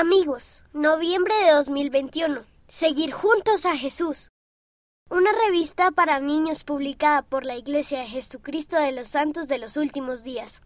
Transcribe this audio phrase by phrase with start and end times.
[0.00, 2.44] Amigos, noviembre de 2021.
[2.68, 4.30] Seguir juntos a Jesús.
[5.10, 9.76] Una revista para niños publicada por la Iglesia de Jesucristo de los Santos de los
[9.76, 10.62] Últimos Días.